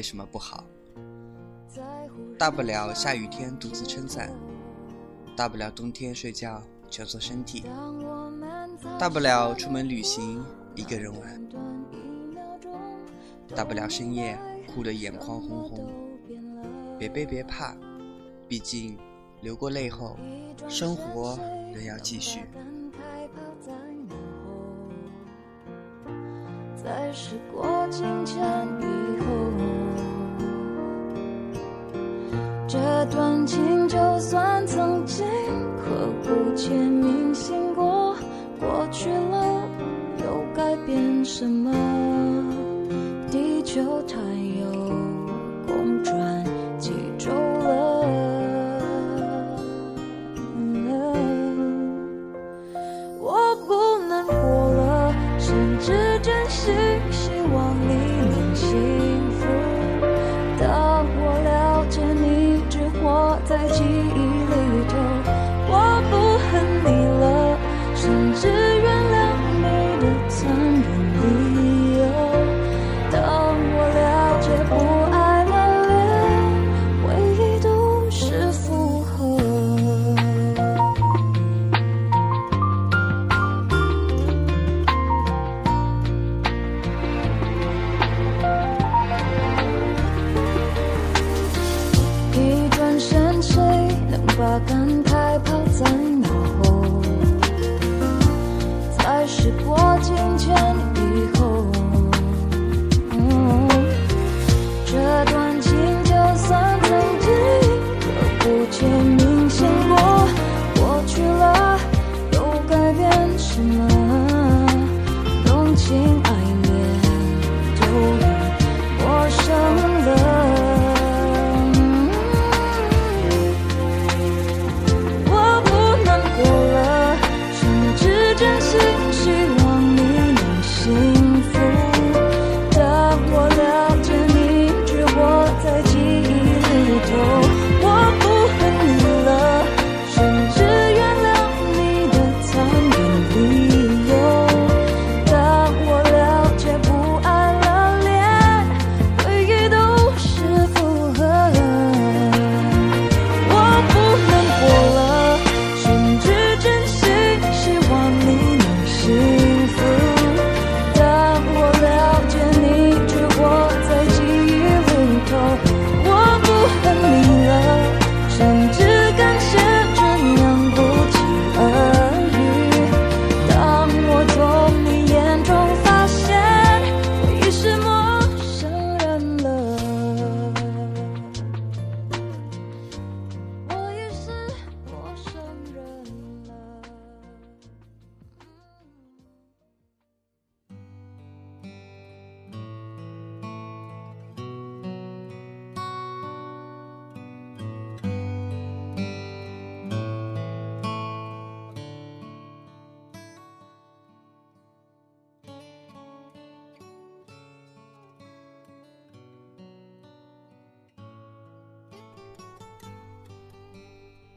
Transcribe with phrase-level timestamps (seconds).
[0.00, 0.64] 没什么不好，
[2.38, 4.32] 大不了下雨天独自撑伞，
[5.36, 7.64] 大不了冬天睡觉蜷缩身体，
[8.98, 10.42] 大不了出门旅行
[10.74, 11.48] 一个人玩，
[13.54, 14.38] 大不了深夜
[14.74, 15.86] 哭得眼眶红红。
[16.98, 17.76] 别悲别怕，
[18.48, 18.96] 毕竟
[19.42, 20.16] 流过泪后，
[20.66, 21.38] 生活
[21.74, 22.40] 仍要继续。
[26.82, 28.40] 在时过境迁
[28.80, 29.29] 以后，
[32.72, 35.26] 这段情就算曾经
[35.76, 35.90] 刻
[36.22, 38.14] 骨且铭心过，
[38.60, 39.68] 过去了
[40.18, 41.72] 又改变什么？
[43.28, 44.14] 地球它
[44.60, 44.70] 又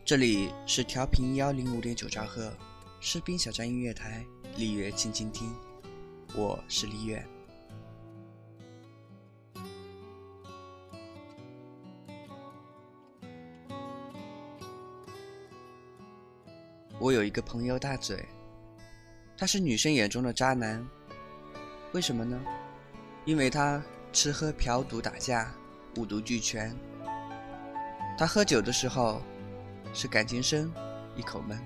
[0.05, 2.51] 这里是调频幺零五点九兆赫，
[2.99, 4.21] 士兵小站音乐台，
[4.57, 5.49] 丽月静静听，
[6.35, 7.25] 我是李月。
[16.99, 18.25] 我有一个朋友大嘴，
[19.37, 20.85] 他是女生眼中的渣男，
[21.93, 22.37] 为什么呢？
[23.23, 25.49] 因为他吃喝嫖赌打架，
[25.95, 26.75] 五毒俱全。
[28.17, 29.21] 他喝酒的时候
[29.93, 30.71] 是感情深，
[31.15, 31.57] 一口闷；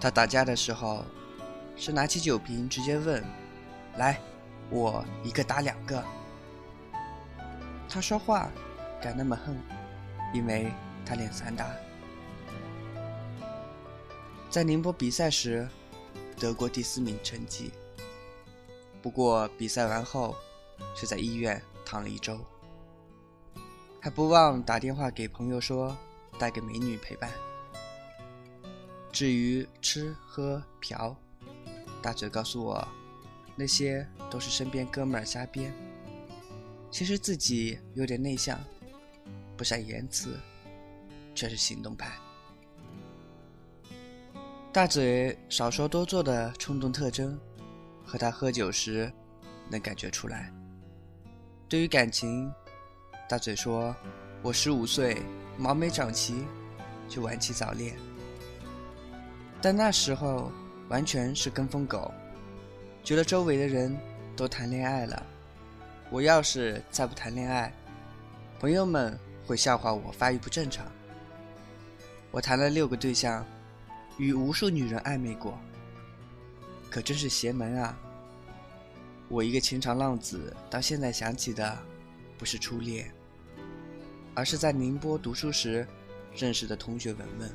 [0.00, 1.04] 他打架的时候
[1.76, 3.22] 是拿起酒瓶直接问
[3.98, 4.18] ：“来，
[4.70, 6.02] 我一个打两个。
[7.88, 8.50] 他说话
[9.00, 9.56] 敢那么横，
[10.32, 10.72] 因为
[11.04, 11.70] 他练散打。
[14.50, 15.68] 在宁波比赛时，
[16.38, 17.70] 得过第四名成绩。
[19.02, 20.34] 不过比赛完后，
[20.96, 22.38] 却在医院躺了一周，
[24.00, 25.96] 还不忘打电话给朋友说
[26.38, 27.30] 带给美女陪伴。
[29.10, 31.16] 至于吃喝嫖，
[32.00, 32.86] 大嘴告诉我，
[33.56, 35.72] 那些都是身边哥们儿瞎编。
[36.90, 38.58] 其实自己有点内向，
[39.56, 40.38] 不善言辞，
[41.34, 42.16] 却是行动派。
[44.72, 47.38] 大嘴少说多做的冲动特征，
[48.04, 49.12] 和他喝酒时
[49.68, 50.52] 能感觉出来。
[51.68, 52.50] 对于感情，
[53.28, 53.94] 大嘴说
[54.40, 55.22] ：“我十五岁
[55.58, 56.46] 毛没长齐，
[57.08, 57.94] 就晚起早恋。
[59.60, 60.50] 但那时候
[60.88, 62.10] 完全是跟风狗，
[63.04, 63.94] 觉得周围的人
[64.36, 65.22] 都谈恋爱了。”
[66.10, 67.70] 我要是再不谈恋爱，
[68.58, 70.86] 朋友们会笑话我发育不正常。
[72.30, 73.44] 我谈了六个对象，
[74.16, 75.58] 与无数女人暧昧过，
[76.88, 77.94] 可真是邪门啊！
[79.28, 81.78] 我一个情场浪子，到现在想起的，
[82.38, 83.12] 不是初恋，
[84.38, 85.84] 而是在宁波读书时
[86.32, 87.52] 认识的同学文文。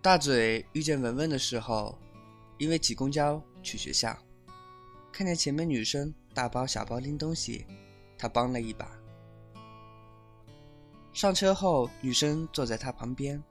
[0.00, 1.98] 大嘴遇见文文的时候，
[2.56, 4.16] 因为挤公交去学校，
[5.10, 7.66] 看见前面女生大包小包拎东西，
[8.16, 8.90] 他帮了一把。
[11.12, 13.42] 上车后，女生坐在他旁边，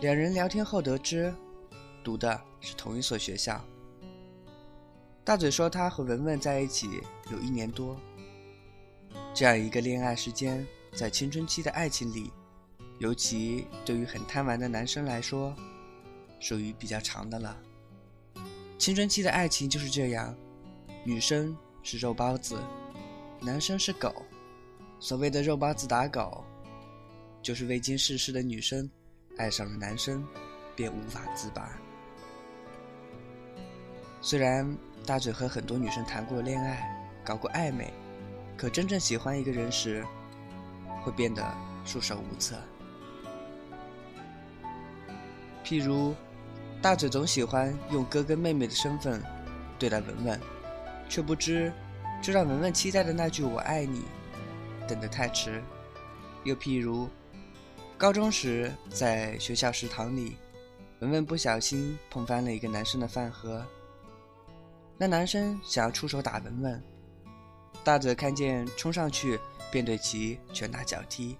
[0.00, 1.32] 两人聊天后得知，
[2.02, 3.64] 读的是同一所学校。
[5.24, 7.00] 大嘴说他和文文在一起
[7.30, 7.96] 有一年多，
[9.32, 12.32] 这样一个恋爱时间，在青春期的爱情里。
[12.98, 15.54] 尤其对于很贪玩的男生来说，
[16.38, 17.56] 属于比较长的了。
[18.78, 20.36] 青春期的爱情就是这样，
[21.04, 22.58] 女生是肉包子，
[23.40, 24.14] 男生是狗。
[25.00, 26.44] 所谓的肉包子打狗，
[27.42, 28.88] 就是未经世事的女生
[29.36, 30.24] 爱上了男生，
[30.76, 31.76] 便无法自拔。
[34.20, 34.64] 虽然
[35.04, 36.88] 大嘴和很多女生谈过恋爱，
[37.24, 37.92] 搞过暧昧，
[38.56, 40.06] 可真正喜欢一个人时，
[41.02, 41.44] 会变得
[41.84, 42.54] 束手无策。
[45.64, 46.14] 譬如，
[46.80, 49.20] 大嘴总喜欢用哥哥妹妹的身份
[49.80, 50.40] 对待文文，
[51.12, 51.70] 却不知
[52.22, 54.04] 这让文文期待的那句“我爱你”
[54.88, 55.62] 等得太迟。
[56.42, 57.06] 又譬如，
[57.98, 60.38] 高中时在学校食堂里，
[61.00, 63.62] 文文不小心碰翻了一个男生的饭盒，
[64.96, 66.82] 那男生想要出手打文文，
[67.84, 69.38] 大嘴看见冲上去
[69.70, 71.36] 便对其拳打脚踢，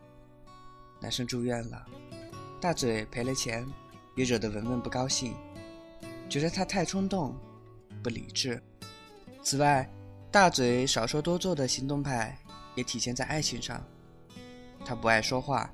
[1.00, 1.82] 男生住院了，
[2.60, 3.66] 大嘴赔了钱。
[4.14, 5.34] 也惹得文文不高兴，
[6.28, 7.34] 觉得他太冲动、
[8.02, 8.62] 不理智。
[9.42, 9.88] 此外，
[10.30, 12.38] 大嘴少说多做的行动派
[12.76, 13.82] 也体现在爱情上。
[14.84, 15.68] 他不爱说话，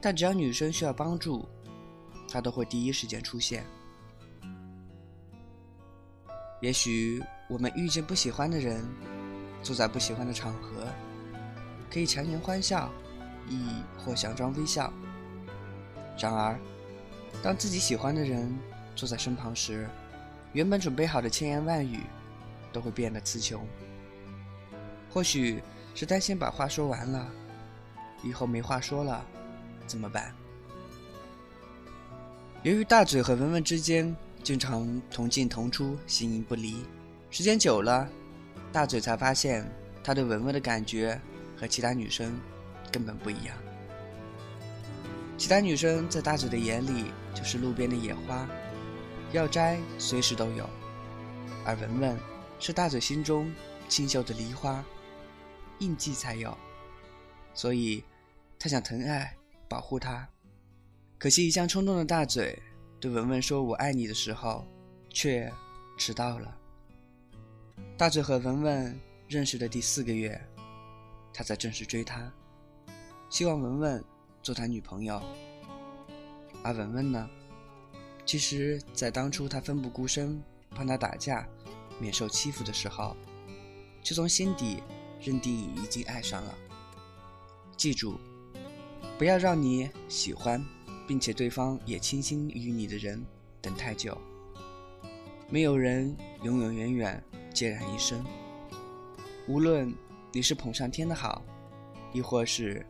[0.00, 1.46] 但只要女生需要帮助，
[2.30, 3.64] 他都会第一时间出现。
[6.62, 8.82] 也许我们遇见不喜欢的人，
[9.62, 10.86] 坐在不喜欢的场合，
[11.90, 12.90] 可以强颜欢笑，
[13.48, 14.90] 亦或佯装微笑。
[16.18, 16.58] 然而，
[17.42, 18.50] 当自己喜欢的人
[18.96, 19.86] 坐在身旁时，
[20.54, 22.00] 原本准备好的千言万语
[22.74, 23.66] 都会变得词穷。
[25.08, 25.62] 或许
[25.94, 27.30] 是担心把话说完了，
[28.24, 29.24] 以后没话说了，
[29.86, 30.34] 怎么办？
[32.64, 36.84] 由于大嘴和文文之间经常同进同出，形影不离，
[37.30, 38.08] 时间久了，
[38.72, 39.64] 大嘴才发现
[40.02, 41.20] 他对文文的感觉
[41.56, 42.36] 和其他女生
[42.90, 43.56] 根本不一样。
[45.36, 48.48] 其他女生在大嘴的眼里就是路边的野花，
[49.32, 50.64] 要摘随时都有；
[51.64, 52.18] 而文文
[52.66, 53.52] 是大嘴心中
[53.90, 54.82] 清秀的梨花，
[55.80, 56.56] 印记才有。
[57.52, 58.02] 所以，
[58.58, 59.36] 他想疼爱、
[59.68, 60.26] 保护她。
[61.18, 62.58] 可惜一向冲动的大嘴
[62.98, 64.66] 对文文说“我爱你”的时候，
[65.10, 65.52] 却
[65.98, 66.56] 迟到了。
[67.98, 70.40] 大嘴和文文认识的第四个月，
[71.34, 72.32] 他才正式追她，
[73.28, 74.02] 希望文文。
[74.42, 75.22] 做他女朋友，
[76.62, 77.28] 而文文呢？
[78.24, 80.42] 其实，在当初他奋不顾身
[80.74, 81.46] 帮他打架，
[81.98, 83.16] 免受欺负的时候，
[84.02, 84.82] 就从心底
[85.20, 86.54] 认定已经爱上了。
[87.76, 88.18] 记住，
[89.18, 90.64] 不要让你喜欢
[91.06, 93.24] 并且对方也倾心于你的人
[93.60, 94.16] 等太久。
[95.50, 98.24] 没有人永永远远孑然一身。
[99.46, 99.94] 无论
[100.32, 101.44] 你是捧上天的好，
[102.12, 102.84] 亦或是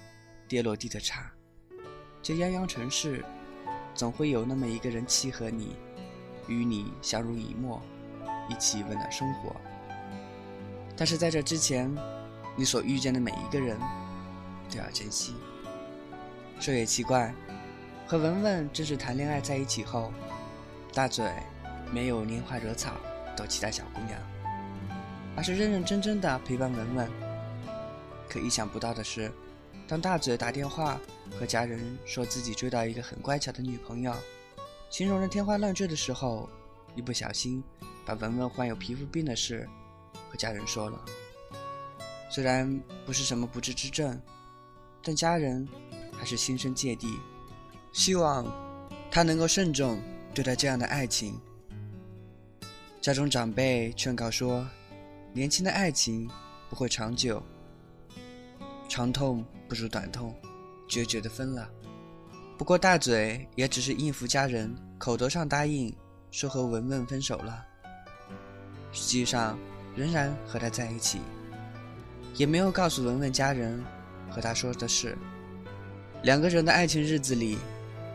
[0.48, 1.32] 跌落地的差，
[2.22, 3.24] 这泱泱城市，
[3.94, 5.74] 总会有那么一个人契合你，
[6.46, 7.82] 与你相濡以沫，
[8.48, 9.54] 一起温暖生活。
[10.96, 11.92] 但是在这之前，
[12.56, 13.78] 你所遇见的每一个人，
[14.70, 15.34] 都要珍惜。
[16.60, 17.34] 说也奇怪，
[18.06, 20.12] 和文文正式谈恋爱在一起后，
[20.92, 21.28] 大嘴
[21.92, 22.92] 没有拈花惹草
[23.36, 24.18] 逗其他小姑娘，
[25.36, 27.10] 而是认认真真的陪伴文文。
[28.28, 29.32] 可意想不到的是，
[29.88, 30.98] 当大嘴打电话
[31.38, 34.14] 和家人说自己追到一个很乖巧的女朋友，
[34.90, 36.48] 形容的天花乱坠的时候，
[36.94, 37.62] 一不小心
[38.04, 39.68] 把文文患有皮肤病的事。
[40.30, 41.00] 和家人说了，
[42.28, 44.20] 虽然不是什么不治之症，
[45.00, 45.68] 但家人
[46.12, 47.18] 还是心生芥蒂，
[47.92, 48.44] 希望
[49.12, 50.02] 他能够慎重
[50.34, 51.40] 对待这样的爱情。
[53.00, 54.66] 家中长辈劝告说，
[55.32, 56.28] 年轻的爱情
[56.68, 57.40] 不会长久，
[58.88, 60.34] 长痛不如短痛，
[60.88, 61.70] 决绝的分了。
[62.58, 65.94] 不过大嘴也只是应付家人，口头上答应
[66.32, 67.64] 说和文文分手了，
[68.94, 69.58] 实际上。
[69.96, 71.20] 仍然和他在一起，
[72.34, 73.80] 也没有告诉文文家人
[74.28, 75.16] 和他说的事。
[76.24, 77.58] 两个人的爱情日子里，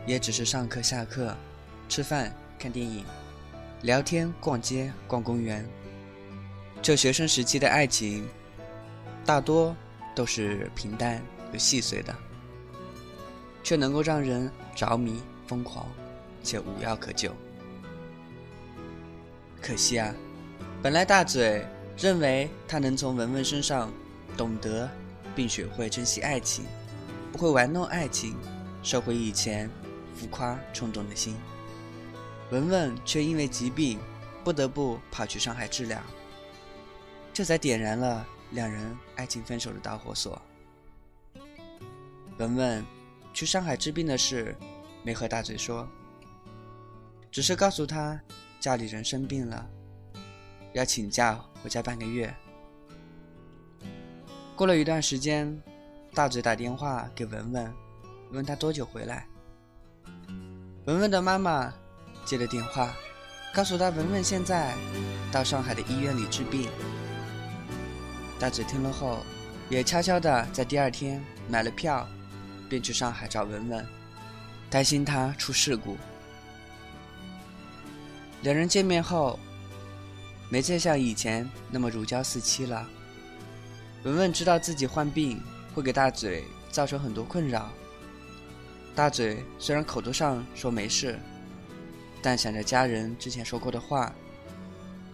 [0.06, 1.34] 也只是上课、下课、
[1.88, 3.02] 吃饭、看电影、
[3.80, 5.66] 聊天、逛街、逛公园。
[6.82, 8.28] 这学生时期的爱情，
[9.24, 9.74] 大多
[10.14, 12.14] 都是平淡又细碎的，
[13.62, 15.86] 却能够让人着迷、疯狂，
[16.42, 17.34] 且无药可救。
[19.62, 20.14] 可惜啊。
[20.82, 21.62] 本来大嘴
[21.98, 23.92] 认为他能从文文身上
[24.34, 24.88] 懂得
[25.36, 26.64] 并学会珍惜爱情，
[27.30, 28.34] 不会玩弄爱情，
[28.82, 29.70] 收回以前
[30.14, 31.36] 浮夸冲动的心。
[32.50, 33.98] 文文却因为疾病
[34.42, 36.00] 不得不跑去上海治疗，
[37.30, 40.40] 这才点燃了两人爱情分手的导火索。
[42.38, 42.82] 文文
[43.34, 44.56] 去上海治病的事
[45.02, 45.86] 没和大嘴说，
[47.30, 48.18] 只是告诉他
[48.58, 49.68] 家里人生病了。
[50.72, 52.32] 要请假回家半个月。
[54.54, 55.60] 过了一段时间，
[56.14, 57.74] 大嘴打电话给文文，
[58.30, 59.26] 问他多久回来。
[60.84, 61.72] 文文的妈妈
[62.24, 62.94] 接了电话，
[63.52, 64.74] 告诉他文文现在
[65.32, 66.68] 到上海的医院里治病。
[68.38, 69.18] 大嘴听了后，
[69.68, 72.06] 也悄悄的在第二天买了票，
[72.68, 73.86] 便去上海找文文，
[74.70, 75.96] 担心他出事故。
[78.42, 79.38] 两人见面后。
[80.50, 82.86] 没再像以前那么如胶似漆了。
[84.02, 85.40] 文文知道自己患病
[85.74, 87.70] 会给大嘴造成很多困扰。
[88.94, 91.18] 大嘴虽然口头上说没事，
[92.20, 94.12] 但想着家人之前说过的话，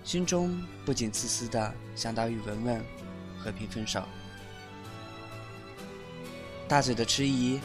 [0.03, 2.85] 心中不仅自私的想到与文文
[3.39, 4.03] 和平分手。
[6.67, 7.61] 大嘴的迟疑，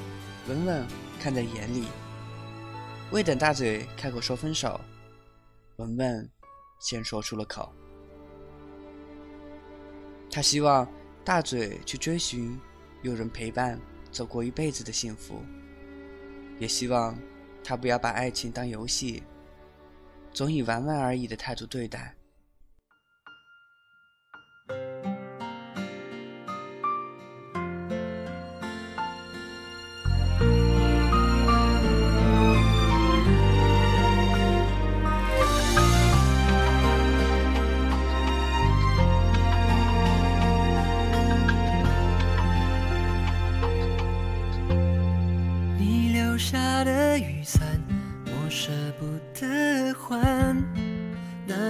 [0.47, 0.85] 文文
[1.21, 1.85] 看在眼里。
[3.11, 4.79] 未等大嘴开口说分手，
[5.77, 6.29] 文文。
[6.81, 7.71] 先说出了口，
[10.31, 10.85] 他希望
[11.23, 12.59] 大嘴去追寻
[13.03, 13.79] 有人陪伴
[14.11, 15.43] 走过一辈子的幸福，
[16.57, 17.15] 也希望
[17.63, 19.21] 他不要把爱情当游戏，
[20.33, 22.15] 总以玩玩而已的态度对待。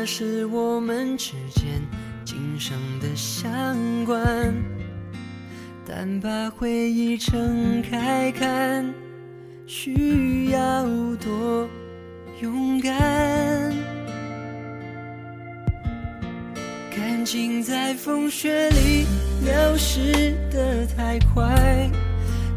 [0.06, 1.82] 是我们之间
[2.26, 4.54] 今生的相关，
[5.88, 8.94] 但把回忆撑开看，
[9.66, 10.84] 需要
[11.18, 11.68] 多
[12.42, 12.92] 勇敢。
[16.90, 19.06] 感情在风雪里
[19.46, 21.90] 流逝的太快，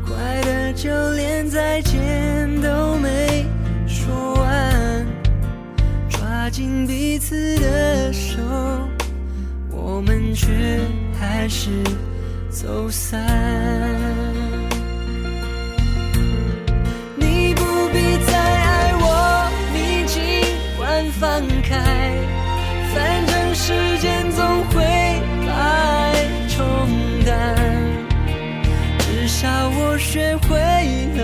[0.07, 3.45] 快的就连再见都没
[6.57, 8.41] 紧彼此的手，
[9.73, 10.47] 我们却
[11.19, 11.69] 还是
[12.49, 13.21] 走散。
[17.17, 20.23] 你不必再爱我，你尽
[20.79, 21.75] 管放开，
[22.95, 24.85] 反正时间总会
[25.45, 26.15] 把爱
[26.49, 26.89] 冲
[27.27, 27.57] 淡。
[29.01, 30.57] 至少我学会
[31.17, 31.21] 了，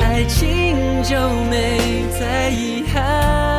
[0.00, 1.14] 爱情就
[1.48, 1.78] 没
[2.18, 3.51] 再遗憾。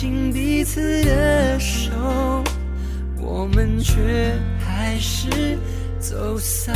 [0.00, 1.92] 紧彼此的手，
[3.18, 5.58] 我们却还是
[5.98, 6.74] 走散。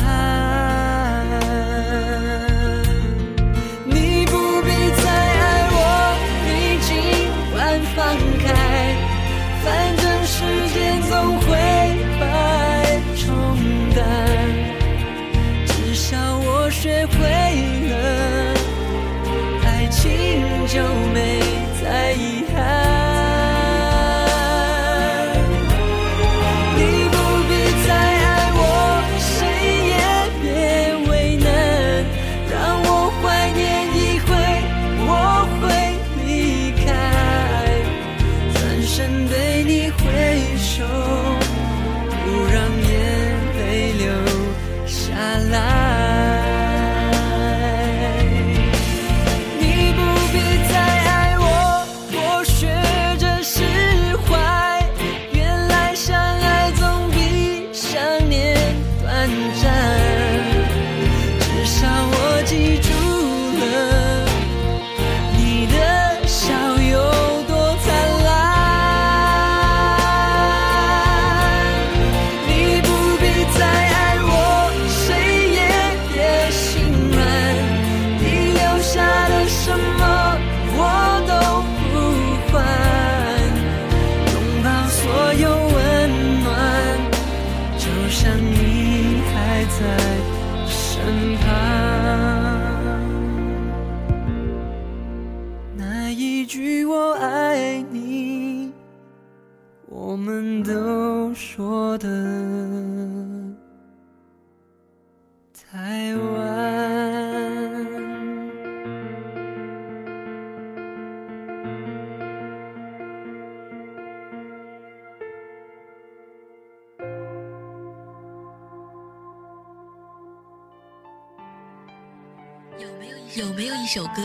[123.36, 124.22] 有没有一首歌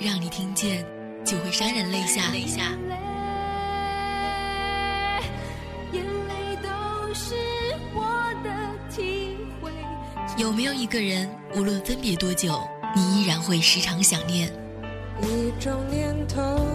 [0.00, 0.82] 让你听见
[1.26, 2.30] 就会潸然泪下？
[2.32, 2.72] 泪下。
[5.92, 7.34] 眼泪都是
[7.92, 8.50] 我的
[8.90, 9.70] 体会。
[10.38, 12.58] 有没有一个人，无论分别多久，
[12.94, 14.50] 你依然会时常想念？
[15.20, 16.66] 一种念头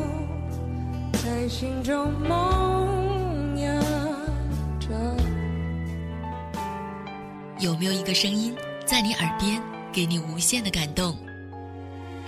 [1.13, 3.73] 在心中萌芽
[4.79, 5.17] 着。
[7.59, 9.59] 有没有一个声音在你耳边，
[9.91, 11.17] 给你无限的感动？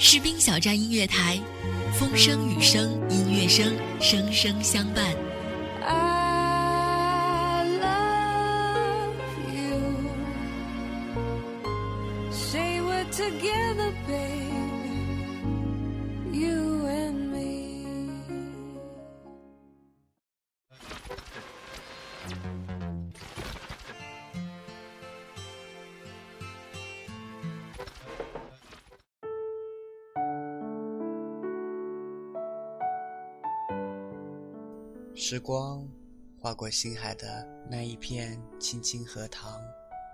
[0.06, 1.39] 士兵小站音乐台，
[1.94, 5.16] 风声雨声音乐声，声声相伴。
[5.82, 9.16] I love
[9.56, 9.80] you.
[12.34, 14.84] Say we're together, babe.
[16.34, 17.86] You and me.
[35.34, 35.84] 时光
[36.38, 39.60] 划过星海的那一片青青荷塘，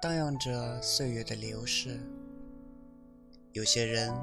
[0.02, 2.00] 荡漾着岁月的流逝。
[3.52, 4.16] 有些人，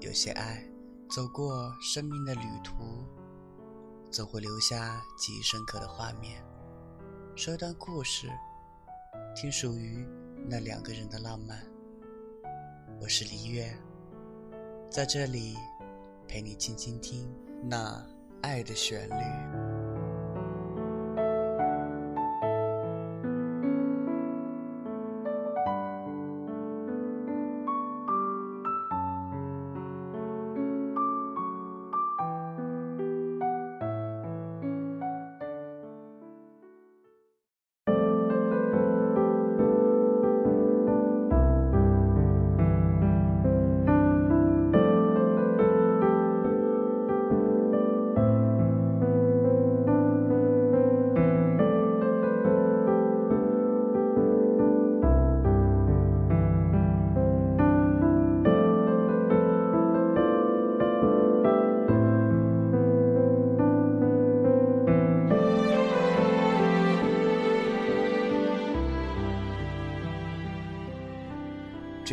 [0.00, 0.62] 有些爱，
[1.08, 2.74] 走过生命的旅途，
[4.10, 6.44] 总会留下记忆深刻的画面。
[7.34, 8.28] 说一段故事，
[9.34, 10.06] 听属于
[10.46, 11.58] 那两个人的浪漫。
[13.00, 13.74] 我是黎月，
[14.90, 15.56] 在这里
[16.28, 18.06] 陪你静静听那
[18.42, 19.61] 爱的旋律。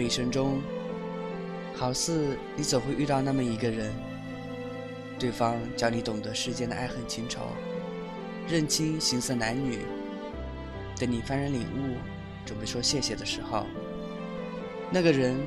[0.09, 0.59] 一生中，
[1.75, 3.93] 好似你总会遇到那么一个人，
[5.19, 7.41] 对方教你懂得世间的爱恨情仇，
[8.47, 9.81] 认清形色男女，
[10.99, 11.97] 等你幡然领悟，
[12.43, 13.67] 准备说谢谢的时候，
[14.89, 15.37] 那个人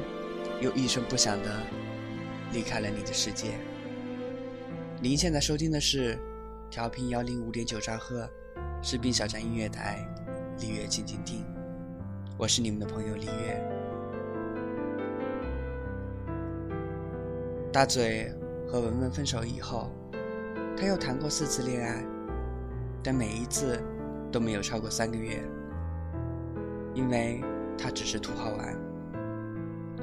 [0.60, 1.60] 又一声不响的
[2.52, 3.54] 离开了你的世界。
[5.00, 6.16] 您现在收听的是
[6.70, 8.30] 调频幺零五点九兆赫
[8.80, 10.06] 士兵小站音乐台，
[10.60, 11.44] 丽月静静听，
[12.38, 13.81] 我是你们的朋友李月。
[17.72, 18.30] 大嘴
[18.68, 19.90] 和文文分手以后，
[20.76, 22.04] 他又谈过四次恋爱，
[23.02, 23.82] 但每一次
[24.30, 25.42] 都没有超过三个月，
[26.92, 27.40] 因为
[27.78, 28.78] 他只是图好玩，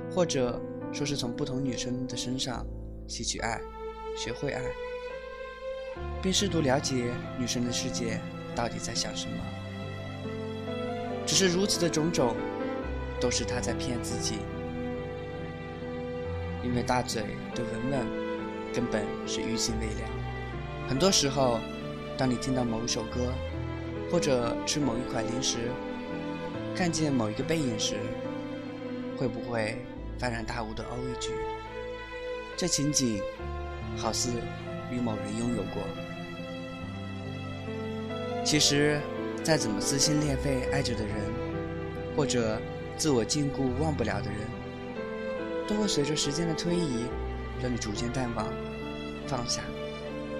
[0.09, 0.59] 或者
[0.91, 2.65] 说是从不同女生的身上
[3.07, 3.61] 吸取爱，
[4.17, 4.63] 学会爱。
[6.23, 8.19] 并试图了解女生的世界
[8.55, 9.33] 到底在想什么。
[11.23, 12.35] 只是如此的种种，
[13.21, 14.39] 都是他在骗自己。
[16.63, 17.23] 因为大嘴
[17.55, 18.05] 对文文
[18.73, 20.09] 根本是余情未了。
[20.87, 21.59] 很多时候，
[22.17, 23.33] 当你听到某一首歌，
[24.11, 25.57] 或者吃某一款零食，
[26.75, 27.95] 看见某一个背影时，
[29.17, 29.77] 会不会
[30.19, 31.31] 幡然大悟的哦一句
[32.57, 33.21] ：“这情景，
[33.95, 34.31] 好似
[34.91, 35.83] 与某人拥有过。”
[38.43, 38.99] 其实，
[39.43, 41.15] 再怎么撕心裂肺爱着的人，
[42.15, 42.59] 或者
[42.97, 44.39] 自我禁锢忘不了的人，
[45.69, 47.05] 都会随着时间的推移，
[47.61, 48.47] 让你逐渐淡忘、
[49.27, 49.61] 放下，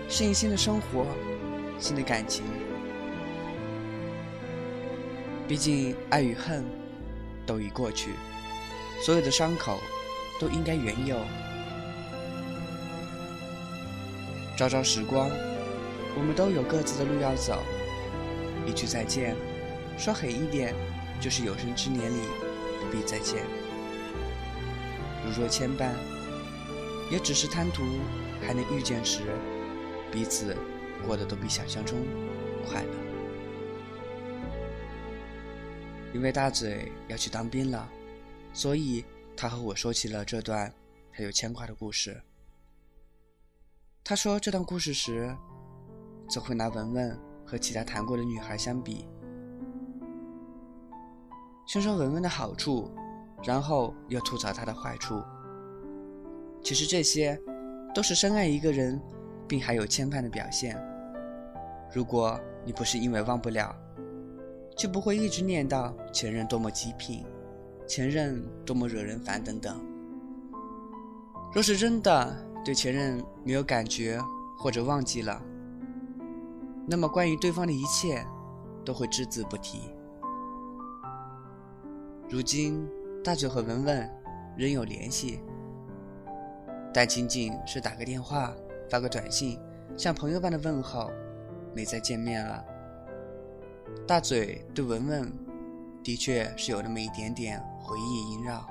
[0.10, 1.06] 适应新的生活、
[1.78, 2.44] 新的感情。
[5.48, 6.66] 毕竟，爱与恨
[7.46, 8.10] 都已过去，
[9.06, 9.80] 所有的伤口
[10.40, 11.20] 都应该原有。
[14.58, 15.30] 朝朝时光，
[16.18, 17.62] 我们都有各自的路要走。
[18.66, 19.36] 一句再见，
[19.96, 20.74] 说狠一点，
[21.22, 22.22] 就是有生之年里
[22.80, 23.44] 不必再见。
[25.30, 25.94] 如若牵绊，
[27.12, 27.84] 也只是贪图
[28.42, 29.22] 还能遇见时，
[30.12, 30.56] 彼此
[31.06, 32.00] 过得都比想象中
[32.68, 32.90] 快乐。
[36.14, 37.88] 因为大嘴要去当兵了，
[38.52, 39.06] 所以
[39.38, 40.74] 他和我说起了这段
[41.14, 42.20] 他有牵挂的故事。
[44.04, 45.36] 他说这段故事时，
[46.28, 47.30] 总会拿文文。
[47.46, 49.08] 和其他谈过的女孩相比，
[51.66, 52.92] 先说文文的好处，
[53.44, 55.22] 然后又吐槽他的坏处。
[56.62, 57.40] 其实这些，
[57.94, 59.02] 都是深爱一个人，
[59.48, 60.78] 并还有牵绊的表现。
[61.94, 63.76] 如果你不是因为忘不了，
[64.78, 67.26] 就不会一直念叨前任多么极品，
[67.88, 69.80] 前任多么惹人烦等等。
[71.54, 74.22] 若是真的对前任没有感觉，
[74.58, 75.42] 或者忘记了，
[76.86, 78.24] 那么，关于对方的一切，
[78.86, 79.80] 都会只字不提。
[82.30, 82.88] 如今，
[83.22, 84.10] 大嘴和文文
[84.56, 85.42] 仍有联系，
[86.94, 88.54] 但仅仅是打个电话、
[88.90, 89.60] 发个短信，
[89.98, 91.12] 像朋友般的问候，
[91.76, 92.66] 没再见面了。
[94.08, 95.32] 大嘴对文文，
[96.02, 98.66] 的确是有那么一点点回忆萦绕，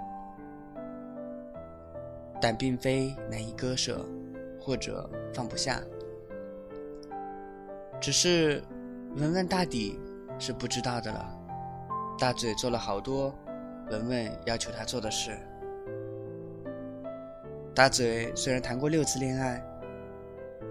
[2.40, 4.04] 但并非难以割舍，
[4.58, 5.80] 或者放不下。
[8.00, 8.62] 只是，
[9.16, 10.00] 文文大抵
[10.38, 11.34] 是不知道的了。
[12.18, 13.32] 大嘴做了好多
[13.90, 15.38] 文文要求他做的事。
[17.74, 19.62] 大嘴虽然谈过六次恋爱，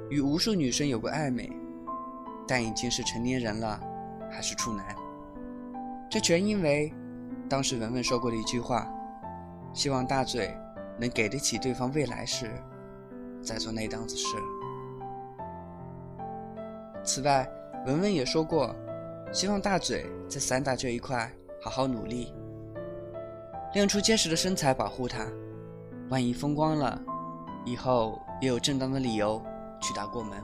[0.10, 1.49] 与无数女生有过暧昧，
[2.47, 3.80] 但已经是成年人了，
[4.30, 4.86] 还是处男。
[6.10, 6.93] 这全因为
[7.49, 8.88] 当时文文说过的一句话：
[9.73, 10.53] 希望大嘴
[10.97, 12.51] 能给得起对方未来时，
[13.41, 14.36] 再做那档子事。
[17.03, 17.49] 此外，
[17.86, 18.75] 文文也说过，
[19.32, 22.34] 希望大嘴在散打这一块好好努力，
[23.73, 25.25] 练出结实的身材保护他。
[26.10, 27.01] 万一风光了，
[27.65, 29.41] 以后也有正当的理由
[29.82, 30.41] 娶她过门。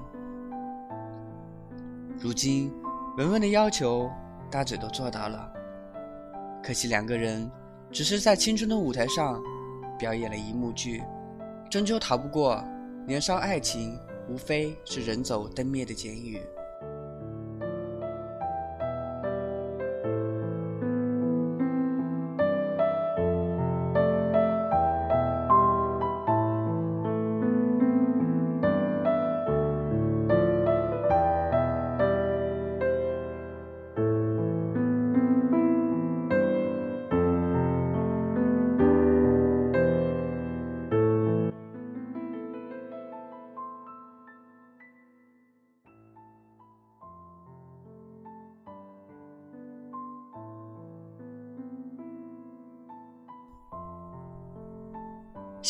[2.19, 2.73] 如今，
[3.17, 4.09] 文文的要求，
[4.51, 5.51] 大嘴都做到了，
[6.63, 7.49] 可惜两个人
[7.91, 9.41] 只是在青春的舞台上
[9.97, 11.03] 表演了一幕剧，
[11.69, 12.63] 终究逃不过
[13.05, 13.97] 年少爱情。
[14.29, 16.39] 无非是人走灯灭的剪影。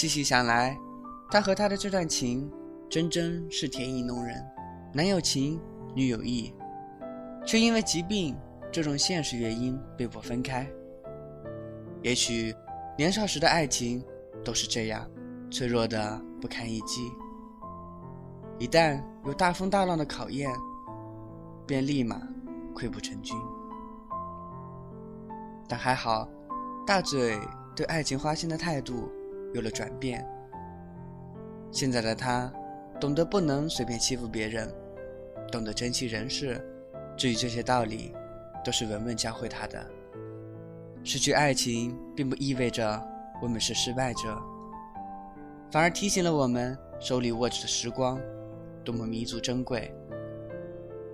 [0.03, 0.77] 细细想来，
[1.29, 2.51] 他和他的这段情，
[2.89, 4.45] 真真是甜意弄人，
[4.93, 5.57] 男有情，
[5.95, 6.53] 女有意，
[7.45, 8.37] 却因为疾病
[8.69, 10.69] 这种现实原因被迫分开。
[12.01, 12.53] 也许
[12.97, 14.03] 年少时的爱情
[14.43, 15.09] 都是这样，
[15.49, 17.09] 脆弱的不堪一击。
[18.59, 20.51] 一旦有大风大浪的考验，
[21.65, 22.21] 便立马
[22.75, 23.37] 溃不成军。
[25.65, 26.27] 但还好，
[26.85, 27.39] 大嘴
[27.73, 29.09] 对爱情花心的态度
[29.53, 30.27] 有了转变。
[31.71, 32.51] 现在的他，
[32.99, 34.71] 懂得不能随便欺负别人，
[35.51, 36.63] 懂得珍惜人事。
[37.17, 38.13] 至于这些道理，
[38.63, 39.85] 都是文文教会他的。
[41.03, 43.01] 失去爱情，并不意味着
[43.41, 44.41] 我们是失败者，
[45.69, 48.19] 反而提醒了我们手里握着的时光
[48.83, 49.93] 多么弥足珍贵。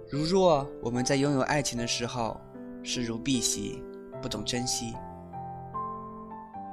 [0.09, 2.39] 如若我们在拥有爱情的时候
[2.83, 3.81] 视如敝屣，
[4.21, 4.93] 不懂珍惜。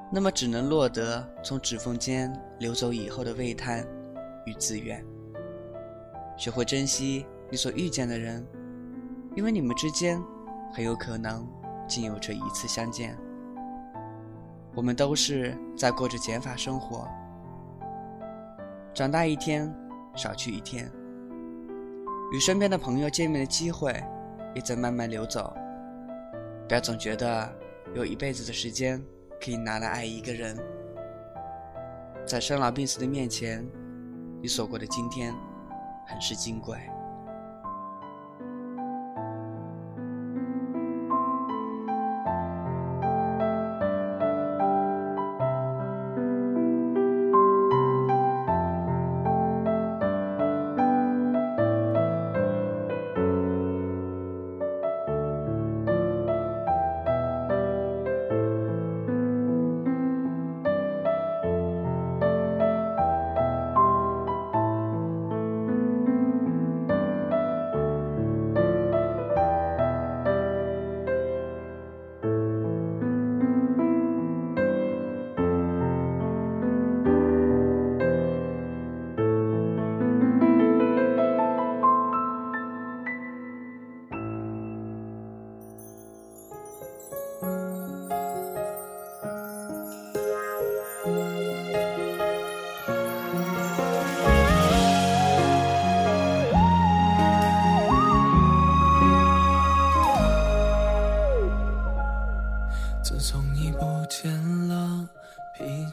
[0.09, 3.85] 那么只能落得从指缝间流走以后的喟叹
[4.47, 5.05] 与自怨。
[6.37, 8.47] 学会珍惜你所遇见的人，
[9.35, 10.23] 因为你们之间
[10.73, 11.47] 很有可能
[11.89, 13.19] 仅有这一次相见。
[14.75, 17.09] 我们都是在过着减法生活，
[18.95, 19.75] 长大一天
[20.15, 20.89] 少去一天，
[22.33, 23.93] 与身边的朋友见面的机会
[24.55, 25.53] 也在慢慢流走。
[26.69, 27.51] 不要总觉得
[27.95, 29.03] 有一辈子的时间。
[29.41, 30.57] 可以拿来爱一个人，
[32.27, 33.67] 在生老病死的面前，
[34.41, 35.35] 你所过的今天，
[36.07, 36.79] 很是金贵。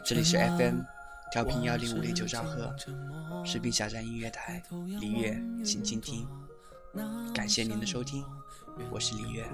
[0.06, 0.82] 这里是 FM
[1.32, 2.76] 调频幺零五点九兆赫，
[3.46, 4.62] 士兵小站音乐台，
[5.00, 6.28] 李月，请倾听。
[7.34, 8.24] 感谢您的收听，
[8.92, 9.48] 我是李月。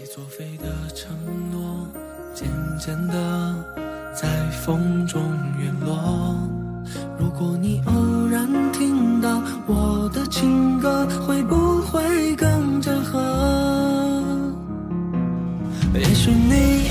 [0.00, 1.14] 已作废的承
[1.52, 1.86] 诺，
[2.32, 3.54] 渐渐的
[4.14, 5.20] 在风中
[5.58, 6.34] 陨落。
[7.18, 13.20] 如果你偶然听到我的情歌，会不会跟着和？
[15.92, 16.88] 也许你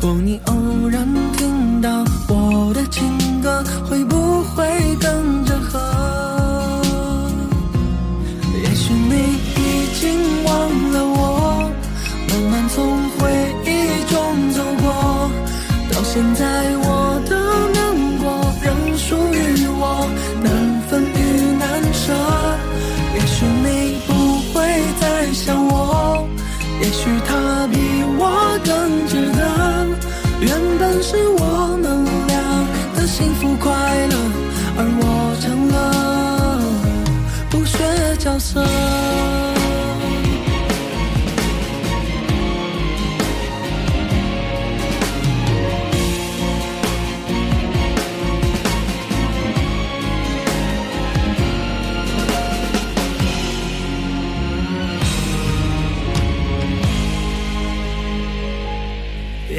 [0.00, 0.40] 光你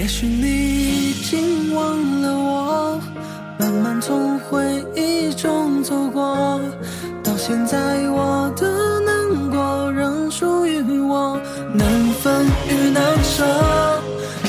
[0.02, 3.00] 也许你已经忘了我，
[3.60, 6.60] 慢慢从回忆中走过。
[7.24, 7.78] 到现在，
[8.10, 9.14] 我的难
[9.52, 11.40] 过仍属于我，
[11.76, 11.88] 难
[12.20, 13.46] 分与难舍。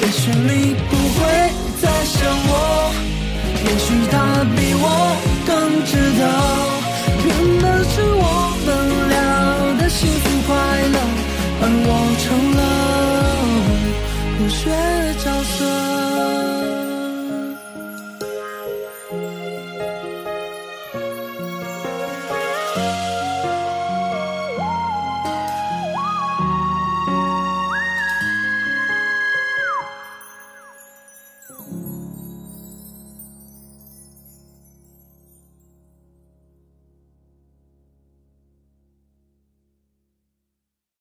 [0.00, 1.20] 也许你不会
[1.82, 2.16] 再想
[2.48, 2.90] 我，
[3.62, 4.16] 也许他
[4.56, 4.86] 比我
[5.46, 5.52] 更
[5.84, 6.22] 值得。
[7.26, 8.24] 原本是我
[8.64, 8.68] 们
[9.10, 9.14] 俩
[9.78, 10.50] 的幸福快
[10.94, 10.96] 乐，
[11.60, 11.90] 而我
[12.22, 12.24] 成
[12.56, 12.60] 了
[14.38, 15.01] 不悬。